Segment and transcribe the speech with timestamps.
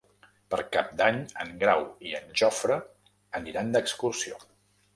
[0.53, 2.81] Per Cap d'Any en Grau i en Jofre
[3.41, 4.45] aniran d'excursió.